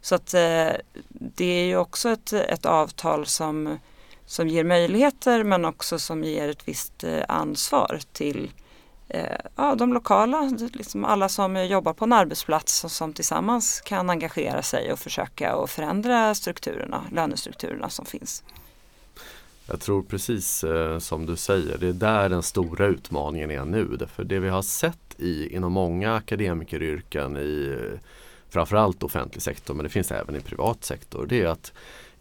[0.00, 0.70] Så att eh,
[1.08, 3.78] det är ju också ett, ett avtal som,
[4.26, 8.50] som ger möjligheter men också som ger ett visst eh, ansvar till
[9.08, 14.10] eh, ja, de lokala, liksom alla som jobbar på en arbetsplats och som tillsammans kan
[14.10, 18.44] engagera sig och försöka och förändra strukturerna, lönestrukturerna som finns.
[19.70, 23.98] Jag tror precis eh, som du säger, det är där den stora utmaningen är nu.
[24.14, 27.76] För det vi har sett i, inom många akademikeryrken i
[28.48, 31.26] framförallt offentlig sektor men det finns även i privat sektor.
[31.26, 31.72] Det är att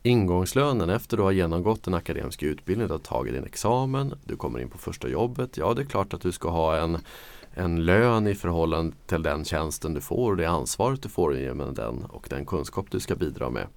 [0.04, 4.60] ingångslönen efter du har genomgått en akademisk utbildning, du har tagit din examen, du kommer
[4.60, 5.58] in på första jobbet.
[5.58, 6.98] Ja det är klart att du ska ha en,
[7.54, 11.74] en lön i förhållande till den tjänsten du får och det ansvaret du får genom
[11.74, 13.68] den och den kunskap du ska bidra med.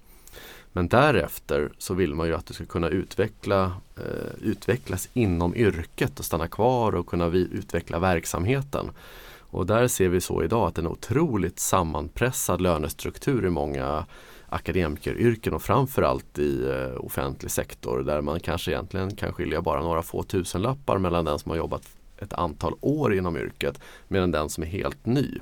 [0.72, 6.18] Men därefter så vill man ju att du ska kunna utveckla, eh, utvecklas inom yrket
[6.18, 8.90] och stanna kvar och kunna vi, utveckla verksamheten.
[9.38, 14.06] Och där ser vi så idag att en otroligt sammanpressad lönestruktur i många
[14.48, 20.02] akademikeryrken och framförallt i eh, offentlig sektor där man kanske egentligen kan skilja bara några
[20.02, 21.82] få tusenlappar mellan den som har jobbat
[22.18, 25.38] ett antal år inom yrket medan den som är helt ny.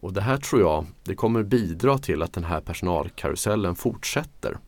[0.00, 4.58] Och det här tror jag det kommer bidra till att den här personalkarusellen fortsätter.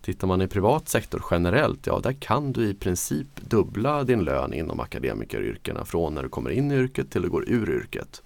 [0.00, 4.52] Tittar man i privat sektor generellt, ja där kan du i princip dubbla din lön
[4.52, 8.22] inom akademikeryrkena från när du kommer in i yrket till du går ur yrket.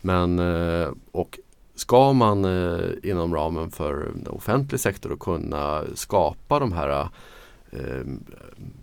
[0.00, 1.38] Men, eh, och
[1.74, 7.08] ska man eh, inom ramen för offentlig sektor kunna skapa de här
[7.70, 8.04] eh,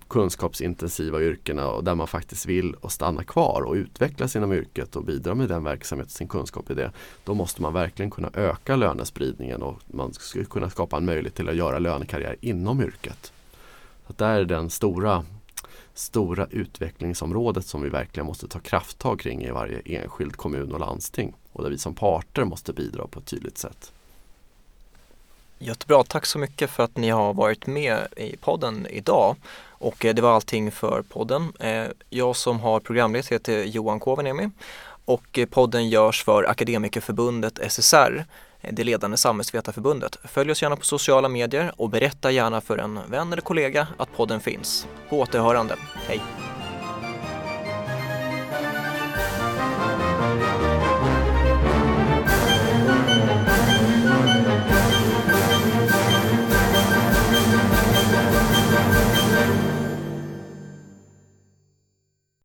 [0.08, 5.04] kunskapsintensiva yrkena och där man faktiskt vill och stanna kvar och utvecklas inom yrket och
[5.04, 6.92] bidra med den verksamheten, sin kunskap i det.
[7.24, 11.50] Då måste man verkligen kunna öka lönespridningen och man ska kunna skapa en möjlighet till
[11.50, 13.34] att göra lönekarriär inom yrket.
[14.08, 15.26] Så där är den stora,
[15.94, 21.34] stora utvecklingsområdet som vi verkligen måste ta krafttag kring i varje enskild kommun och landsting
[21.52, 23.92] och där vi som parter måste bidra på ett tydligt sätt.
[25.60, 29.36] Jättebra, tack så mycket för att ni har varit med i podden idag.
[29.78, 31.54] Och eh, det var allting för podden.
[31.60, 34.50] Eh, jag som har programlett heter Johan Kovaniemi
[35.06, 38.26] och eh, podden görs för Akademikerförbundet SSR,
[38.72, 40.18] det ledande samhällsvetarförbundet.
[40.24, 44.16] Följ oss gärna på sociala medier och berätta gärna för en vän eller kollega att
[44.18, 44.88] podden finns.
[45.10, 45.76] På återhörande,
[46.08, 46.22] hej!